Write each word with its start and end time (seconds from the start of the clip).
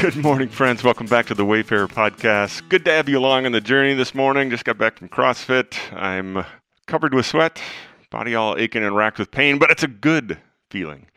Good 0.00 0.14
morning, 0.14 0.48
friends. 0.48 0.84
Welcome 0.84 1.08
back 1.08 1.26
to 1.26 1.34
the 1.34 1.44
Wayfarer 1.44 1.88
Podcast. 1.88 2.68
Good 2.68 2.84
to 2.84 2.92
have 2.92 3.08
you 3.08 3.18
along 3.18 3.46
on 3.46 3.52
the 3.52 3.60
journey 3.60 3.94
this 3.94 4.14
morning. 4.14 4.48
Just 4.48 4.64
got 4.64 4.78
back 4.78 4.96
from 4.96 5.08
CrossFit. 5.08 5.76
I'm 5.92 6.44
covered 6.86 7.14
with 7.14 7.26
sweat, 7.26 7.60
body 8.08 8.36
all 8.36 8.56
aching 8.56 8.84
and 8.84 8.94
racked 8.94 9.18
with 9.18 9.32
pain, 9.32 9.58
but 9.58 9.72
it's 9.72 9.82
a 9.82 9.88
good 9.88 10.38
feeling. 10.70 11.08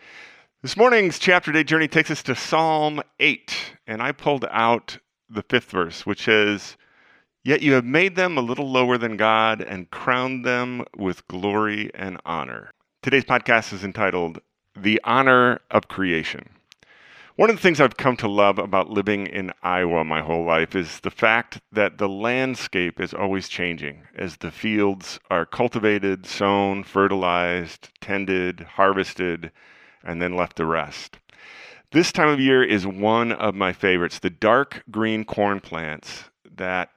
This 0.63 0.75
morning's 0.75 1.19
chapter 1.19 1.51
day 1.51 1.63
journey 1.63 1.87
takes 1.87 2.09
us 2.09 2.23
to 2.23 2.33
Psalm 2.33 3.03
8, 3.19 3.75
and 3.85 4.01
I 4.01 4.13
pulled 4.13 4.45
out 4.49 4.97
the 5.29 5.43
fifth 5.43 5.69
verse, 5.69 6.07
which 6.07 6.23
says, 6.23 6.75
Yet 7.43 7.61
you 7.61 7.73
have 7.73 7.85
made 7.85 8.15
them 8.15 8.35
a 8.35 8.41
little 8.41 8.71
lower 8.71 8.97
than 8.97 9.15
God 9.15 9.61
and 9.61 9.91
crowned 9.91 10.43
them 10.43 10.85
with 10.97 11.27
glory 11.27 11.91
and 11.93 12.19
honor. 12.25 12.71
Today's 13.03 13.25
podcast 13.25 13.73
is 13.73 13.83
entitled 13.83 14.39
The 14.75 14.99
Honor 15.03 15.59
of 15.69 15.87
Creation. 15.87 16.49
One 17.37 17.49
of 17.49 17.55
the 17.55 17.61
things 17.61 17.79
I've 17.79 17.95
come 17.95 18.17
to 18.17 18.27
love 18.27 18.59
about 18.59 18.89
living 18.89 19.25
in 19.25 19.53
Iowa 19.63 20.03
my 20.03 20.21
whole 20.21 20.43
life 20.43 20.75
is 20.75 20.99
the 20.99 21.09
fact 21.09 21.61
that 21.71 21.97
the 21.97 22.09
landscape 22.09 22.99
is 22.99 23.13
always 23.13 23.47
changing 23.47 24.03
as 24.15 24.35
the 24.35 24.51
fields 24.51 25.17
are 25.29 25.45
cultivated, 25.45 26.25
sown, 26.25 26.83
fertilized, 26.83 27.87
tended, 28.01 28.59
harvested, 28.75 29.53
and 30.03 30.21
then 30.21 30.35
left 30.35 30.57
to 30.57 30.65
rest. 30.65 31.19
This 31.91 32.11
time 32.11 32.27
of 32.27 32.41
year 32.41 32.63
is 32.63 32.85
one 32.85 33.31
of 33.31 33.55
my 33.55 33.71
favorites. 33.71 34.19
The 34.19 34.29
dark 34.29 34.83
green 34.91 35.23
corn 35.23 35.61
plants 35.61 36.25
that 36.53 36.89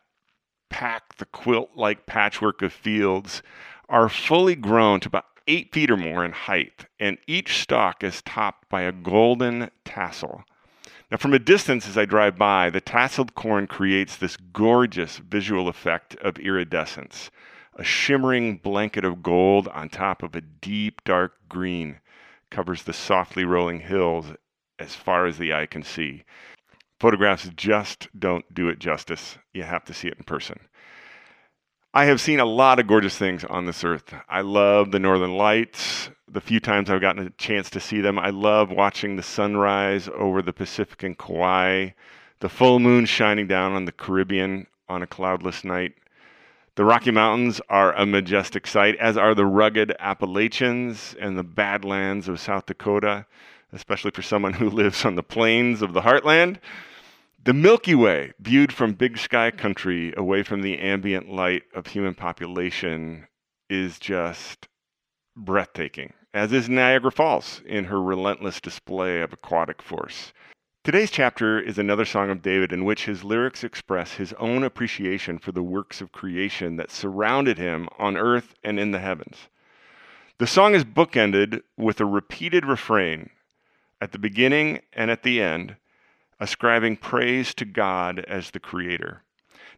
pack 0.68 1.16
the 1.18 1.26
quilt 1.26 1.70
like 1.76 2.06
patchwork 2.06 2.60
of 2.60 2.72
fields 2.72 3.40
are 3.88 4.08
fully 4.08 4.56
grown 4.56 4.98
to 4.98 5.08
about 5.08 5.33
eight 5.46 5.72
feet 5.72 5.90
or 5.90 5.96
more 5.96 6.24
in 6.24 6.32
height, 6.32 6.86
and 6.98 7.18
each 7.26 7.60
stalk 7.60 8.02
is 8.02 8.22
topped 8.22 8.68
by 8.68 8.82
a 8.82 8.92
golden 8.92 9.70
tassel. 9.84 10.44
Now, 11.10 11.18
from 11.18 11.34
a 11.34 11.38
distance 11.38 11.86
as 11.86 11.98
I 11.98 12.06
drive 12.06 12.36
by, 12.36 12.70
the 12.70 12.80
tasseled 12.80 13.34
corn 13.34 13.66
creates 13.66 14.16
this 14.16 14.36
gorgeous 14.36 15.18
visual 15.18 15.68
effect 15.68 16.16
of 16.16 16.38
iridescence, 16.38 17.30
a 17.76 17.84
shimmering 17.84 18.56
blanket 18.56 19.04
of 19.04 19.22
gold 19.22 19.68
on 19.68 19.88
top 19.88 20.22
of 20.22 20.34
a 20.34 20.40
deep 20.40 21.04
dark 21.04 21.34
green 21.48 22.00
covers 22.50 22.84
the 22.84 22.92
softly 22.92 23.44
rolling 23.44 23.80
hills 23.80 24.26
as 24.78 24.94
far 24.94 25.26
as 25.26 25.38
the 25.38 25.52
eye 25.52 25.66
can 25.66 25.82
see. 25.82 26.24
Photographs 27.00 27.50
just 27.56 28.08
don't 28.18 28.54
do 28.54 28.68
it 28.68 28.78
justice. 28.78 29.38
You 29.52 29.64
have 29.64 29.84
to 29.84 29.94
see 29.94 30.08
it 30.08 30.16
in 30.16 30.24
person. 30.24 30.58
I 31.96 32.06
have 32.06 32.20
seen 32.20 32.40
a 32.40 32.44
lot 32.44 32.80
of 32.80 32.88
gorgeous 32.88 33.16
things 33.16 33.44
on 33.44 33.66
this 33.66 33.84
earth. 33.84 34.12
I 34.28 34.40
love 34.40 34.90
the 34.90 34.98
northern 34.98 35.36
lights. 35.36 36.10
The 36.26 36.40
few 36.40 36.58
times 36.58 36.90
I've 36.90 37.00
gotten 37.00 37.24
a 37.24 37.30
chance 37.30 37.70
to 37.70 37.78
see 37.78 38.00
them, 38.00 38.18
I 38.18 38.30
love 38.30 38.72
watching 38.72 39.14
the 39.14 39.22
sunrise 39.22 40.08
over 40.08 40.42
the 40.42 40.52
Pacific 40.52 41.04
and 41.04 41.16
Kauai, 41.16 41.90
the 42.40 42.48
full 42.48 42.80
moon 42.80 43.06
shining 43.06 43.46
down 43.46 43.74
on 43.74 43.84
the 43.84 43.92
Caribbean 43.92 44.66
on 44.88 45.02
a 45.04 45.06
cloudless 45.06 45.62
night. 45.62 45.94
The 46.74 46.84
Rocky 46.84 47.12
Mountains 47.12 47.60
are 47.68 47.92
a 47.92 48.04
majestic 48.04 48.66
sight, 48.66 48.96
as 48.96 49.16
are 49.16 49.36
the 49.36 49.46
rugged 49.46 49.94
Appalachians 50.00 51.14
and 51.20 51.38
the 51.38 51.44
Badlands 51.44 52.26
of 52.26 52.40
South 52.40 52.66
Dakota, 52.66 53.24
especially 53.72 54.10
for 54.10 54.22
someone 54.22 54.54
who 54.54 54.68
lives 54.82 55.04
on 55.04 55.14
the 55.14 55.22
plains 55.22 55.80
of 55.80 55.92
the 55.92 56.02
heartland. 56.02 56.58
The 57.44 57.52
Milky 57.52 57.94
Way, 57.94 58.32
viewed 58.40 58.72
from 58.72 58.94
big 58.94 59.18
sky 59.18 59.50
country 59.50 60.14
away 60.16 60.42
from 60.42 60.62
the 60.62 60.78
ambient 60.78 61.28
light 61.28 61.64
of 61.74 61.88
human 61.88 62.14
population, 62.14 63.28
is 63.68 63.98
just 63.98 64.66
breathtaking, 65.36 66.14
as 66.32 66.54
is 66.54 66.70
Niagara 66.70 67.12
Falls 67.12 67.60
in 67.66 67.84
her 67.84 68.00
relentless 68.00 68.62
display 68.62 69.20
of 69.20 69.34
aquatic 69.34 69.82
force. 69.82 70.32
Today's 70.84 71.10
chapter 71.10 71.60
is 71.60 71.76
another 71.76 72.06
song 72.06 72.30
of 72.30 72.40
David 72.40 72.72
in 72.72 72.86
which 72.86 73.04
his 73.04 73.24
lyrics 73.24 73.62
express 73.62 74.14
his 74.14 74.32
own 74.38 74.62
appreciation 74.62 75.38
for 75.38 75.52
the 75.52 75.62
works 75.62 76.00
of 76.00 76.12
creation 76.12 76.76
that 76.76 76.90
surrounded 76.90 77.58
him 77.58 77.90
on 77.98 78.16
earth 78.16 78.54
and 78.64 78.80
in 78.80 78.92
the 78.92 79.00
heavens. 79.00 79.48
The 80.38 80.46
song 80.46 80.74
is 80.74 80.84
bookended 80.86 81.60
with 81.76 82.00
a 82.00 82.06
repeated 82.06 82.64
refrain 82.64 83.28
at 84.00 84.12
the 84.12 84.18
beginning 84.18 84.80
and 84.94 85.10
at 85.10 85.24
the 85.24 85.42
end 85.42 85.76
ascribing 86.40 86.96
praise 86.96 87.54
to 87.54 87.64
God 87.64 88.20
as 88.20 88.50
the 88.50 88.60
creator. 88.60 89.22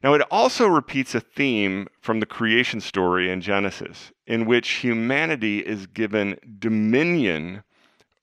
Now, 0.02 0.14
it 0.14 0.22
also 0.30 0.66
repeats 0.66 1.14
a 1.14 1.20
theme 1.20 1.88
from 2.00 2.20
the 2.20 2.26
creation 2.26 2.80
story 2.80 3.30
in 3.30 3.40
Genesis, 3.40 4.12
in 4.26 4.44
which 4.44 4.68
humanity 4.68 5.60
is 5.60 5.86
given 5.86 6.38
dominion 6.58 7.62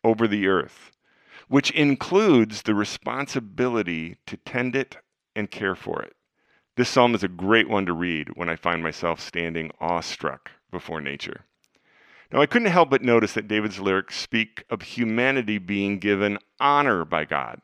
over 0.03 0.27
the 0.27 0.47
earth, 0.47 0.91
which 1.47 1.71
includes 1.71 2.61
the 2.61 2.75
responsibility 2.75 4.17
to 4.27 4.37
tend 4.37 4.75
it 4.75 4.97
and 5.35 5.49
care 5.49 5.75
for 5.75 6.01
it. 6.01 6.15
This 6.75 6.89
psalm 6.89 7.15
is 7.15 7.23
a 7.23 7.27
great 7.27 7.69
one 7.69 7.85
to 7.85 7.93
read 7.93 8.29
when 8.35 8.49
I 8.49 8.55
find 8.55 8.81
myself 8.81 9.19
standing 9.19 9.71
awestruck 9.79 10.51
before 10.71 11.01
nature. 11.01 11.45
Now, 12.31 12.41
I 12.41 12.47
couldn't 12.47 12.71
help 12.71 12.89
but 12.89 13.03
notice 13.03 13.33
that 13.33 13.47
David's 13.47 13.79
lyrics 13.79 14.17
speak 14.17 14.63
of 14.69 14.81
humanity 14.81 15.59
being 15.59 15.99
given 15.99 16.39
honor 16.59 17.05
by 17.05 17.25
God 17.25 17.61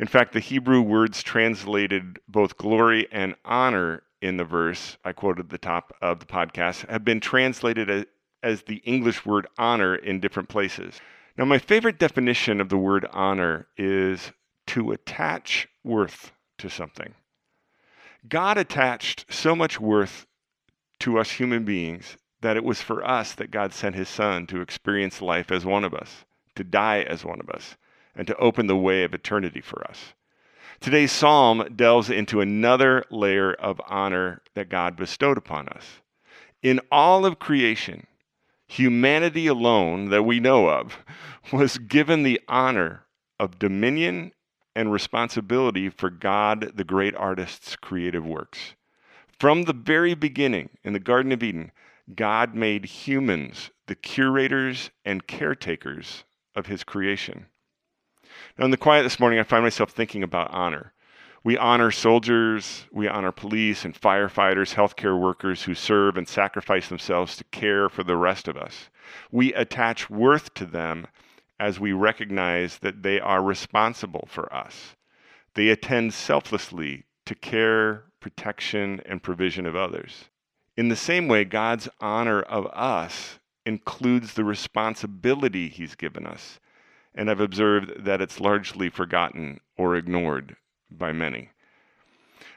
in 0.00 0.06
fact, 0.06 0.32
the 0.32 0.40
Hebrew 0.40 0.80
words 0.80 1.22
translated 1.22 2.20
both 2.26 2.56
glory 2.56 3.06
and 3.12 3.34
honor 3.44 4.02
in 4.22 4.38
the 4.38 4.44
verse 4.44 4.96
I 5.04 5.12
quoted 5.12 5.46
at 5.46 5.50
the 5.50 5.58
top 5.58 5.94
of 6.00 6.20
the 6.20 6.26
podcast 6.26 6.88
have 6.88 7.04
been 7.04 7.20
translated 7.20 7.90
as, 7.90 8.06
as 8.42 8.62
the 8.62 8.76
English 8.76 9.26
word 9.26 9.46
honor 9.58 9.94
in 9.94 10.18
different 10.18 10.48
places. 10.48 10.98
Now, 11.36 11.44
my 11.44 11.58
favorite 11.58 11.98
definition 11.98 12.62
of 12.62 12.70
the 12.70 12.78
word 12.78 13.06
honor 13.12 13.66
is 13.76 14.32
to 14.68 14.92
attach 14.92 15.68
worth 15.84 16.32
to 16.56 16.70
something. 16.70 17.14
God 18.26 18.56
attached 18.56 19.26
so 19.30 19.54
much 19.54 19.78
worth 19.78 20.26
to 21.00 21.18
us 21.18 21.32
human 21.32 21.66
beings 21.66 22.16
that 22.40 22.56
it 22.56 22.64
was 22.64 22.80
for 22.80 23.06
us 23.06 23.34
that 23.34 23.50
God 23.50 23.74
sent 23.74 23.96
his 23.96 24.08
son 24.08 24.46
to 24.46 24.62
experience 24.62 25.20
life 25.20 25.50
as 25.50 25.66
one 25.66 25.84
of 25.84 25.92
us, 25.92 26.24
to 26.54 26.64
die 26.64 27.02
as 27.02 27.22
one 27.22 27.40
of 27.40 27.50
us 27.50 27.76
and 28.14 28.26
to 28.26 28.36
open 28.36 28.66
the 28.66 28.76
way 28.76 29.04
of 29.04 29.14
eternity 29.14 29.60
for 29.60 29.86
us. 29.88 30.14
Today's 30.80 31.12
psalm 31.12 31.74
delves 31.76 32.08
into 32.08 32.40
another 32.40 33.04
layer 33.10 33.52
of 33.52 33.80
honor 33.86 34.42
that 34.54 34.70
God 34.70 34.96
bestowed 34.96 35.36
upon 35.36 35.68
us. 35.68 36.00
In 36.62 36.80
all 36.90 37.26
of 37.26 37.38
creation, 37.38 38.06
humanity 38.66 39.46
alone 39.46 40.08
that 40.08 40.22
we 40.22 40.40
know 40.40 40.68
of 40.68 40.98
was 41.52 41.78
given 41.78 42.22
the 42.22 42.40
honor 42.48 43.04
of 43.38 43.58
dominion 43.58 44.32
and 44.74 44.92
responsibility 44.92 45.88
for 45.88 46.08
God, 46.08 46.72
the 46.74 46.84
great 46.84 47.14
artist's 47.14 47.76
creative 47.76 48.24
works. 48.24 48.74
From 49.38 49.64
the 49.64 49.72
very 49.72 50.14
beginning 50.14 50.70
in 50.84 50.92
the 50.92 51.00
Garden 51.00 51.32
of 51.32 51.42
Eden, 51.42 51.72
God 52.14 52.54
made 52.54 52.84
humans 52.84 53.70
the 53.86 53.94
curators 53.94 54.90
and 55.04 55.26
caretakers 55.26 56.24
of 56.54 56.66
his 56.66 56.84
creation. 56.84 57.46
Now, 58.58 58.64
in 58.64 58.70
the 58.70 58.76
quiet 58.76 59.02
this 59.02 59.20
morning, 59.20 59.38
I 59.38 59.44
find 59.44 59.62
myself 59.62 59.90
thinking 59.90 60.22
about 60.22 60.50
honor. 60.52 60.92
We 61.42 61.56
honor 61.56 61.90
soldiers, 61.90 62.84
we 62.92 63.08
honor 63.08 63.32
police 63.32 63.84
and 63.86 63.98
firefighters, 63.98 64.74
healthcare 64.74 65.18
workers 65.18 65.62
who 65.62 65.74
serve 65.74 66.18
and 66.18 66.28
sacrifice 66.28 66.88
themselves 66.88 67.36
to 67.36 67.44
care 67.44 67.88
for 67.88 68.02
the 68.02 68.16
rest 68.16 68.46
of 68.46 68.58
us. 68.58 68.90
We 69.30 69.54
attach 69.54 70.10
worth 70.10 70.52
to 70.54 70.66
them 70.66 71.06
as 71.58 71.80
we 71.80 71.92
recognize 71.92 72.78
that 72.78 73.02
they 73.02 73.20
are 73.20 73.42
responsible 73.42 74.28
for 74.30 74.52
us. 74.52 74.96
They 75.54 75.68
attend 75.68 76.12
selflessly 76.12 77.04
to 77.24 77.34
care, 77.34 78.04
protection, 78.20 79.00
and 79.06 79.22
provision 79.22 79.64
of 79.64 79.76
others. 79.76 80.26
In 80.76 80.88
the 80.88 80.96
same 80.96 81.26
way, 81.26 81.44
God's 81.44 81.88
honor 82.00 82.42
of 82.42 82.66
us 82.66 83.38
includes 83.64 84.34
the 84.34 84.44
responsibility 84.44 85.68
He's 85.68 85.94
given 85.94 86.26
us 86.26 86.60
and 87.14 87.30
I've 87.30 87.40
observed 87.40 88.04
that 88.04 88.20
it's 88.20 88.40
largely 88.40 88.88
forgotten 88.88 89.60
or 89.76 89.96
ignored 89.96 90.56
by 90.90 91.12
many. 91.12 91.50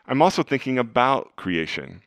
I'm 0.08 0.22
also 0.22 0.44
thinking 0.44 0.78
about 0.78 1.36
creation 1.36 2.02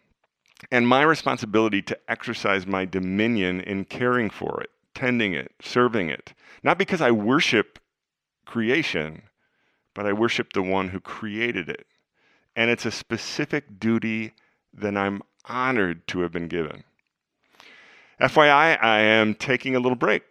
and 0.70 0.86
my 0.86 1.02
responsibility 1.02 1.82
to 1.82 1.98
exercise 2.08 2.66
my 2.66 2.84
dominion 2.84 3.60
in 3.60 3.84
caring 3.84 4.30
for 4.30 4.60
it, 4.62 4.70
tending 4.94 5.34
it, 5.34 5.52
serving 5.60 6.08
it. 6.08 6.32
Not 6.62 6.78
because 6.78 7.00
I 7.00 7.10
worship 7.10 7.78
creation, 8.44 9.22
but 9.94 10.06
I 10.06 10.12
worship 10.12 10.52
the 10.52 10.62
one 10.62 10.88
who 10.88 11.00
created 11.00 11.68
it. 11.68 11.86
And 12.54 12.70
it's 12.70 12.86
a 12.86 12.90
specific 12.90 13.78
duty 13.78 14.32
that 14.72 14.96
I'm 14.96 15.22
honored 15.46 16.06
to 16.08 16.20
have 16.20 16.32
been 16.32 16.48
given. 16.48 16.84
FYI, 18.20 18.82
I 18.82 19.00
am 19.00 19.34
taking 19.34 19.76
a 19.76 19.80
little 19.80 19.96
break 19.96 20.22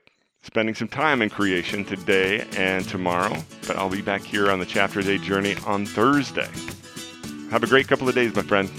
spending 0.46 0.76
some 0.76 0.88
time 0.88 1.24
in 1.24 1.30
creation 1.30 1.84
today 1.84 2.46
and 2.56 2.88
tomorrow, 2.88 3.36
but 3.68 3.78
I'll 3.78 3.90
be 3.90 4.04
back 4.04 4.22
here 4.22 4.52
on 4.52 4.60
the 4.60 4.66
Chapter 4.66 5.02
Day 5.02 5.18
journey 5.18 5.56
on 5.66 5.88
Thursday. 5.88 6.50
Have 7.50 7.64
a 7.64 7.68
great 7.68 7.88
couple 7.88 8.08
of 8.08 8.14
days, 8.14 8.36
my 8.36 8.44
friend. 8.44 8.70